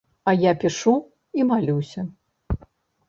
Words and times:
А 0.29 0.33
я 0.43 0.53
пішу 0.63 0.93
і 1.41 1.45
малюся. 1.53 2.07